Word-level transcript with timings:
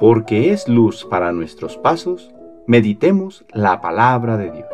porque 0.00 0.50
es 0.50 0.66
luz 0.66 1.04
para 1.04 1.30
nuestros 1.30 1.76
pasos, 1.76 2.30
meditemos 2.66 3.44
la 3.52 3.82
palabra 3.82 4.38
de 4.38 4.50
Dios. 4.50 4.66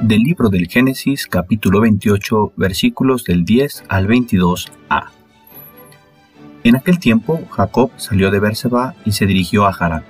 Del 0.00 0.22
libro 0.22 0.48
del 0.48 0.66
Génesis 0.66 1.26
capítulo 1.26 1.82
28 1.82 2.54
versículos 2.56 3.24
del 3.24 3.44
10 3.44 3.84
al 3.88 4.08
22a. 4.08 5.10
En 6.64 6.76
aquel 6.76 6.98
tiempo 6.98 7.42
Jacob 7.50 7.90
salió 7.96 8.30
de 8.30 8.40
Berseba 8.40 8.94
y 9.04 9.12
se 9.12 9.26
dirigió 9.26 9.66
a 9.66 9.74
Harán. 9.78 10.04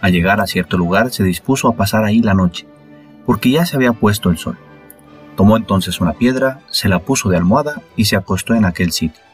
Al 0.00 0.12
llegar 0.12 0.40
a 0.40 0.48
cierto 0.48 0.76
lugar 0.76 1.12
se 1.12 1.22
dispuso 1.22 1.68
a 1.68 1.76
pasar 1.76 2.04
ahí 2.04 2.22
la 2.22 2.34
noche, 2.34 2.66
porque 3.24 3.50
ya 3.50 3.66
se 3.66 3.76
había 3.76 3.92
puesto 3.92 4.30
el 4.30 4.36
sol. 4.36 4.58
Tomó 5.36 5.56
entonces 5.56 6.00
una 6.00 6.14
piedra, 6.14 6.60
se 6.70 6.88
la 6.88 6.98
puso 6.98 7.28
de 7.28 7.36
almohada 7.36 7.82
y 7.94 8.06
se 8.06 8.16
acostó 8.16 8.54
en 8.54 8.64
aquel 8.64 8.90
sitio. 8.90 9.29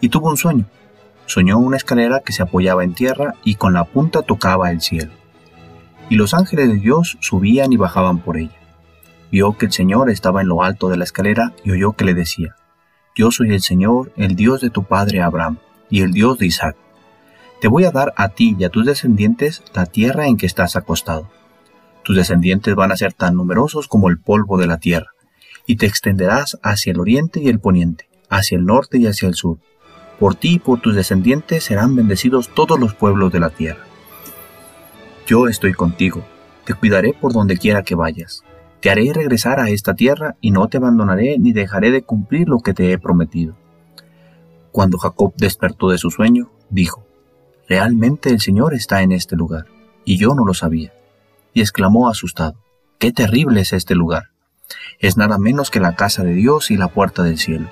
Y 0.00 0.08
tuvo 0.08 0.28
un 0.28 0.36
sueño. 0.36 0.66
Soñó 1.26 1.58
una 1.58 1.76
escalera 1.76 2.20
que 2.20 2.32
se 2.32 2.42
apoyaba 2.42 2.84
en 2.84 2.94
tierra 2.94 3.34
y 3.44 3.54
con 3.54 3.72
la 3.72 3.84
punta 3.84 4.22
tocaba 4.22 4.70
el 4.70 4.80
cielo. 4.80 5.12
Y 6.10 6.16
los 6.16 6.34
ángeles 6.34 6.68
de 6.68 6.76
Dios 6.76 7.16
subían 7.20 7.72
y 7.72 7.76
bajaban 7.76 8.18
por 8.18 8.36
ella. 8.36 8.56
Vio 9.30 9.56
que 9.56 9.66
el 9.66 9.72
Señor 9.72 10.10
estaba 10.10 10.42
en 10.42 10.48
lo 10.48 10.62
alto 10.62 10.88
de 10.88 10.96
la 10.96 11.04
escalera 11.04 11.52
y 11.64 11.70
oyó 11.70 11.92
que 11.92 12.04
le 12.04 12.14
decía, 12.14 12.56
Yo 13.16 13.30
soy 13.30 13.52
el 13.54 13.62
Señor, 13.62 14.12
el 14.16 14.36
Dios 14.36 14.60
de 14.60 14.70
tu 14.70 14.84
padre 14.84 15.22
Abraham, 15.22 15.58
y 15.88 16.02
el 16.02 16.12
Dios 16.12 16.38
de 16.38 16.46
Isaac. 16.46 16.76
Te 17.60 17.68
voy 17.68 17.84
a 17.84 17.90
dar 17.90 18.12
a 18.16 18.28
ti 18.28 18.54
y 18.58 18.64
a 18.64 18.68
tus 18.68 18.84
descendientes 18.84 19.62
la 19.74 19.86
tierra 19.86 20.26
en 20.26 20.36
que 20.36 20.46
estás 20.46 20.76
acostado. 20.76 21.30
Tus 22.02 22.14
descendientes 22.14 22.74
van 22.74 22.92
a 22.92 22.96
ser 22.96 23.14
tan 23.14 23.34
numerosos 23.34 23.88
como 23.88 24.10
el 24.10 24.18
polvo 24.18 24.58
de 24.58 24.66
la 24.66 24.78
tierra, 24.78 25.12
y 25.66 25.76
te 25.76 25.86
extenderás 25.86 26.58
hacia 26.62 26.92
el 26.92 27.00
oriente 27.00 27.40
y 27.40 27.48
el 27.48 27.60
poniente, 27.60 28.08
hacia 28.28 28.58
el 28.58 28.66
norte 28.66 28.98
y 28.98 29.06
hacia 29.06 29.28
el 29.28 29.34
sur. 29.34 29.58
Por 30.18 30.34
ti 30.34 30.54
y 30.54 30.58
por 30.58 30.80
tus 30.80 30.94
descendientes 30.94 31.64
serán 31.64 31.96
bendecidos 31.96 32.48
todos 32.54 32.78
los 32.78 32.94
pueblos 32.94 33.32
de 33.32 33.40
la 33.40 33.50
tierra. 33.50 33.84
Yo 35.26 35.48
estoy 35.48 35.72
contigo, 35.72 36.24
te 36.64 36.74
cuidaré 36.74 37.12
por 37.12 37.32
donde 37.32 37.58
quiera 37.58 37.82
que 37.82 37.94
vayas. 37.94 38.44
Te 38.80 38.90
haré 38.90 39.12
regresar 39.12 39.60
a 39.60 39.70
esta 39.70 39.94
tierra 39.94 40.36
y 40.40 40.50
no 40.50 40.68
te 40.68 40.76
abandonaré 40.76 41.38
ni 41.38 41.52
dejaré 41.52 41.90
de 41.90 42.02
cumplir 42.02 42.48
lo 42.48 42.60
que 42.60 42.74
te 42.74 42.92
he 42.92 42.98
prometido. 42.98 43.56
Cuando 44.72 44.98
Jacob 44.98 45.32
despertó 45.36 45.88
de 45.90 45.98
su 45.98 46.10
sueño, 46.10 46.50
dijo, 46.68 47.06
Realmente 47.68 48.28
el 48.28 48.40
Señor 48.40 48.74
está 48.74 49.02
en 49.02 49.12
este 49.12 49.36
lugar, 49.36 49.66
y 50.04 50.18
yo 50.18 50.34
no 50.34 50.44
lo 50.44 50.52
sabía. 50.52 50.92
Y 51.54 51.60
exclamó 51.60 52.08
asustado, 52.08 52.56
¡Qué 52.98 53.12
terrible 53.12 53.62
es 53.62 53.72
este 53.72 53.94
lugar! 53.94 54.30
Es 54.98 55.16
nada 55.16 55.38
menos 55.38 55.70
que 55.70 55.80
la 55.80 55.94
casa 55.94 56.22
de 56.22 56.34
Dios 56.34 56.70
y 56.70 56.76
la 56.76 56.88
puerta 56.88 57.22
del 57.22 57.38
cielo. 57.38 57.68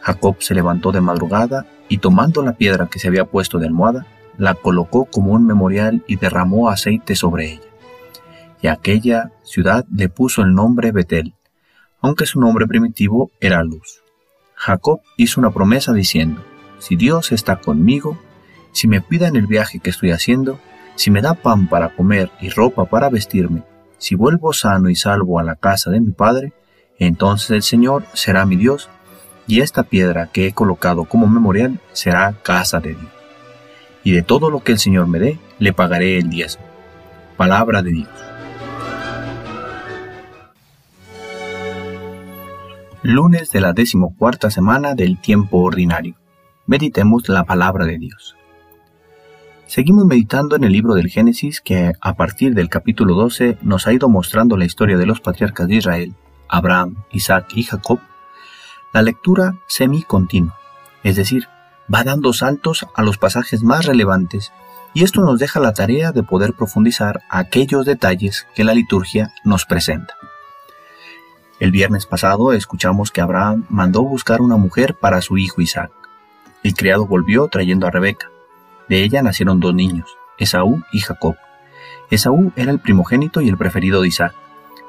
Jacob 0.00 0.36
se 0.40 0.54
levantó 0.54 0.92
de 0.92 1.00
madrugada 1.00 1.66
y 1.88 1.98
tomando 1.98 2.42
la 2.42 2.52
piedra 2.52 2.86
que 2.86 2.98
se 2.98 3.08
había 3.08 3.24
puesto 3.24 3.58
de 3.58 3.66
almohada, 3.66 4.06
la 4.36 4.54
colocó 4.54 5.06
como 5.06 5.32
un 5.32 5.46
memorial 5.46 6.04
y 6.06 6.16
derramó 6.16 6.68
aceite 6.68 7.16
sobre 7.16 7.52
ella. 7.52 7.68
Y 8.60 8.68
a 8.68 8.72
aquella 8.72 9.32
ciudad 9.42 9.84
le 9.94 10.08
puso 10.08 10.42
el 10.42 10.54
nombre 10.54 10.92
Betel, 10.92 11.34
aunque 12.00 12.26
su 12.26 12.40
nombre 12.40 12.66
primitivo 12.66 13.30
era 13.40 13.62
Luz. 13.62 14.02
Jacob 14.54 15.00
hizo 15.16 15.40
una 15.40 15.50
promesa 15.50 15.92
diciendo, 15.92 16.42
Si 16.78 16.96
Dios 16.96 17.32
está 17.32 17.56
conmigo, 17.56 18.18
si 18.72 18.88
me 18.88 19.00
cuida 19.00 19.28
en 19.28 19.36
el 19.36 19.46
viaje 19.46 19.80
que 19.80 19.90
estoy 19.90 20.10
haciendo, 20.10 20.60
si 20.94 21.10
me 21.10 21.22
da 21.22 21.34
pan 21.34 21.68
para 21.68 21.94
comer 21.94 22.30
y 22.40 22.48
ropa 22.48 22.86
para 22.86 23.08
vestirme, 23.08 23.62
si 23.98 24.14
vuelvo 24.14 24.52
sano 24.52 24.90
y 24.90 24.96
salvo 24.96 25.38
a 25.38 25.44
la 25.44 25.56
casa 25.56 25.90
de 25.90 26.00
mi 26.00 26.12
padre, 26.12 26.52
entonces 26.98 27.50
el 27.50 27.62
Señor 27.62 28.04
será 28.14 28.44
mi 28.46 28.56
Dios, 28.56 28.88
y 29.48 29.62
esta 29.62 29.82
piedra 29.82 30.28
que 30.30 30.46
he 30.46 30.52
colocado 30.52 31.04
como 31.04 31.26
memorial 31.26 31.80
será 31.92 32.34
casa 32.42 32.78
de 32.78 32.90
Dios. 32.90 33.12
Y 34.04 34.12
de 34.12 34.22
todo 34.22 34.50
lo 34.50 34.60
que 34.60 34.72
el 34.72 34.78
Señor 34.78 35.08
me 35.08 35.18
dé, 35.18 35.38
le 35.58 35.72
pagaré 35.72 36.18
el 36.18 36.30
diezmo. 36.30 36.64
Palabra 37.36 37.82
de 37.82 37.90
Dios. 37.90 38.08
Lunes 43.02 43.50
de 43.50 43.60
la 43.60 43.72
decimocuarta 43.72 44.50
semana 44.50 44.94
del 44.94 45.18
tiempo 45.18 45.58
ordinario. 45.58 46.14
Meditemos 46.66 47.28
la 47.28 47.44
palabra 47.44 47.86
de 47.86 47.98
Dios. 47.98 48.36
Seguimos 49.66 50.04
meditando 50.04 50.56
en 50.56 50.64
el 50.64 50.72
libro 50.72 50.94
del 50.94 51.08
Génesis 51.08 51.62
que 51.62 51.92
a 52.00 52.14
partir 52.16 52.54
del 52.54 52.68
capítulo 52.68 53.14
12 53.14 53.58
nos 53.62 53.86
ha 53.86 53.92
ido 53.92 54.08
mostrando 54.08 54.56
la 54.58 54.66
historia 54.66 54.98
de 54.98 55.06
los 55.06 55.20
patriarcas 55.20 55.68
de 55.68 55.76
Israel, 55.76 56.14
Abraham, 56.48 56.96
Isaac 57.12 57.46
y 57.54 57.62
Jacob. 57.62 58.00
La 58.92 59.02
lectura 59.02 59.56
semi-continua, 59.66 60.58
es 61.02 61.16
decir, 61.16 61.46
va 61.92 62.04
dando 62.04 62.32
saltos 62.32 62.86
a 62.94 63.02
los 63.02 63.18
pasajes 63.18 63.62
más 63.62 63.84
relevantes 63.84 64.50
y 64.94 65.04
esto 65.04 65.20
nos 65.20 65.38
deja 65.38 65.60
la 65.60 65.74
tarea 65.74 66.10
de 66.12 66.22
poder 66.22 66.54
profundizar 66.54 67.20
aquellos 67.28 67.84
detalles 67.84 68.46
que 68.54 68.64
la 68.64 68.72
liturgia 68.72 69.34
nos 69.44 69.66
presenta. 69.66 70.14
El 71.60 71.70
viernes 71.70 72.06
pasado 72.06 72.52
escuchamos 72.52 73.10
que 73.10 73.20
Abraham 73.20 73.66
mandó 73.68 74.02
buscar 74.04 74.40
una 74.40 74.56
mujer 74.56 74.94
para 74.94 75.20
su 75.20 75.36
hijo 75.36 75.60
Isaac. 75.60 75.90
El 76.62 76.74
criado 76.74 77.06
volvió 77.06 77.48
trayendo 77.48 77.86
a 77.86 77.90
Rebeca. 77.90 78.30
De 78.88 79.02
ella 79.02 79.22
nacieron 79.22 79.60
dos 79.60 79.74
niños, 79.74 80.16
Esaú 80.38 80.82
y 80.92 81.00
Jacob. 81.00 81.36
Esaú 82.10 82.52
era 82.56 82.70
el 82.70 82.78
primogénito 82.78 83.42
y 83.42 83.48
el 83.50 83.58
preferido 83.58 84.00
de 84.00 84.08
Isaac, 84.08 84.34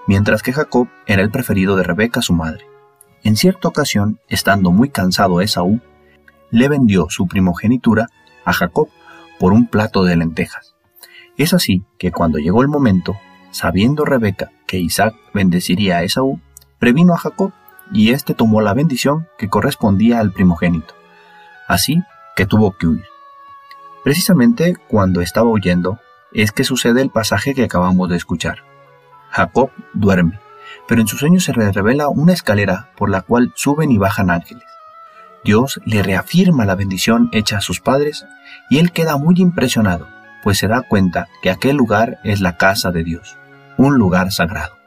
mientras 0.07 0.41
que 0.41 0.53
Jacob 0.53 0.87
era 1.05 1.21
el 1.21 1.31
preferido 1.31 1.75
de 1.75 1.83
Rebeca, 1.83 2.21
su 2.21 2.33
madre. 2.33 2.65
En 3.23 3.35
cierta 3.35 3.67
ocasión, 3.67 4.19
estando 4.27 4.71
muy 4.71 4.89
cansado 4.89 5.41
Esaú, 5.41 5.81
le 6.51 6.69
vendió 6.69 7.07
su 7.09 7.27
primogenitura 7.27 8.07
a 8.45 8.53
Jacob 8.53 8.89
por 9.39 9.53
un 9.53 9.67
plato 9.67 10.03
de 10.03 10.15
lentejas. 10.15 10.75
Es 11.37 11.53
así 11.53 11.83
que 11.97 12.11
cuando 12.11 12.37
llegó 12.37 12.61
el 12.61 12.67
momento, 12.67 13.17
sabiendo 13.51 14.05
Rebeca 14.05 14.51
que 14.67 14.77
Isaac 14.77 15.15
bendeciría 15.33 15.97
a 15.97 16.03
Esaú, 16.03 16.39
previno 16.79 17.13
a 17.13 17.17
Jacob 17.17 17.51
y 17.91 18.11
éste 18.11 18.33
tomó 18.33 18.61
la 18.61 18.73
bendición 18.73 19.27
que 19.37 19.49
correspondía 19.49 20.19
al 20.19 20.31
primogénito. 20.31 20.93
Así 21.67 22.01
que 22.35 22.45
tuvo 22.45 22.71
que 22.77 22.87
huir. 22.87 23.05
Precisamente 24.03 24.75
cuando 24.87 25.21
estaba 25.21 25.49
huyendo 25.49 25.99
es 26.31 26.51
que 26.51 26.63
sucede 26.63 27.01
el 27.01 27.09
pasaje 27.09 27.53
que 27.53 27.63
acabamos 27.63 28.09
de 28.09 28.17
escuchar. 28.17 28.63
Jacob 29.29 29.71
duerme, 29.93 30.39
pero 30.87 31.01
en 31.01 31.07
su 31.07 31.17
sueño 31.17 31.39
se 31.39 31.53
le 31.53 31.71
revela 31.71 32.09
una 32.09 32.33
escalera 32.33 32.89
por 32.97 33.09
la 33.09 33.21
cual 33.21 33.51
suben 33.55 33.91
y 33.91 33.97
bajan 33.97 34.29
ángeles. 34.29 34.63
Dios 35.43 35.79
le 35.85 36.03
reafirma 36.03 36.65
la 36.65 36.75
bendición 36.75 37.29
hecha 37.31 37.57
a 37.57 37.61
sus 37.61 37.79
padres 37.79 38.25
y 38.69 38.79
él 38.79 38.91
queda 38.91 39.17
muy 39.17 39.35
impresionado, 39.37 40.07
pues 40.43 40.57
se 40.57 40.67
da 40.67 40.81
cuenta 40.81 41.27
que 41.41 41.49
aquel 41.49 41.77
lugar 41.77 42.19
es 42.23 42.41
la 42.41 42.57
casa 42.57 42.91
de 42.91 43.03
Dios, 43.03 43.37
un 43.77 43.97
lugar 43.97 44.31
sagrado. 44.31 44.77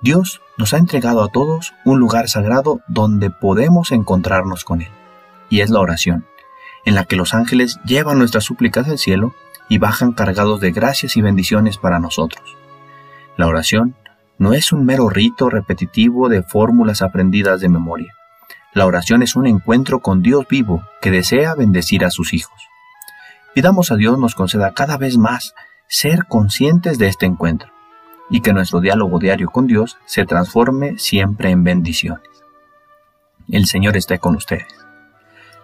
Dios 0.00 0.40
nos 0.58 0.74
ha 0.74 0.78
entregado 0.78 1.22
a 1.22 1.28
todos 1.28 1.74
un 1.84 1.98
lugar 1.98 2.28
sagrado 2.28 2.80
donde 2.88 3.30
podemos 3.30 3.92
encontrarnos 3.92 4.64
con 4.64 4.82
Él, 4.82 4.90
y 5.48 5.60
es 5.60 5.70
la 5.70 5.80
oración 5.80 6.26
en 6.84 6.94
la 6.94 7.04
que 7.04 7.16
los 7.16 7.34
ángeles 7.34 7.78
llevan 7.84 8.18
nuestras 8.18 8.44
súplicas 8.44 8.88
al 8.88 8.98
cielo 8.98 9.34
y 9.68 9.78
bajan 9.78 10.12
cargados 10.12 10.60
de 10.60 10.72
gracias 10.72 11.16
y 11.16 11.22
bendiciones 11.22 11.78
para 11.78 11.98
nosotros. 11.98 12.56
La 13.36 13.46
oración 13.46 13.96
no 14.42 14.54
es 14.54 14.72
un 14.72 14.84
mero 14.84 15.08
rito 15.08 15.50
repetitivo 15.50 16.28
de 16.28 16.42
fórmulas 16.42 17.00
aprendidas 17.00 17.60
de 17.60 17.68
memoria. 17.68 18.12
La 18.74 18.86
oración 18.86 19.22
es 19.22 19.36
un 19.36 19.46
encuentro 19.46 20.00
con 20.00 20.20
Dios 20.20 20.48
vivo 20.50 20.82
que 21.00 21.12
desea 21.12 21.54
bendecir 21.54 22.04
a 22.04 22.10
sus 22.10 22.34
hijos. 22.34 22.60
Pidamos 23.54 23.92
a 23.92 23.94
Dios 23.94 24.18
nos 24.18 24.34
conceda 24.34 24.74
cada 24.74 24.96
vez 24.96 25.16
más 25.16 25.54
ser 25.86 26.26
conscientes 26.26 26.98
de 26.98 27.06
este 27.06 27.24
encuentro 27.24 27.70
y 28.30 28.40
que 28.40 28.52
nuestro 28.52 28.80
diálogo 28.80 29.20
diario 29.20 29.48
con 29.48 29.68
Dios 29.68 29.98
se 30.06 30.26
transforme 30.26 30.98
siempre 30.98 31.50
en 31.50 31.62
bendiciones. 31.62 32.28
El 33.48 33.66
Señor 33.66 33.96
esté 33.96 34.18
con 34.18 34.34
ustedes. 34.34 34.74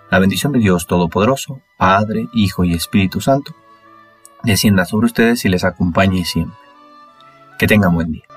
La 0.08 0.20
bendición 0.20 0.52
de 0.52 0.60
Dios 0.60 0.86
Todopoderoso, 0.86 1.62
Padre, 1.78 2.28
Hijo 2.32 2.62
y 2.62 2.74
Espíritu 2.74 3.20
Santo, 3.20 3.56
descienda 4.44 4.84
sobre 4.84 5.06
ustedes 5.06 5.44
y 5.44 5.48
les 5.48 5.64
acompañe 5.64 6.24
siempre. 6.24 6.56
Que 7.58 7.66
tengan 7.66 7.92
buen 7.92 8.12
día. 8.12 8.27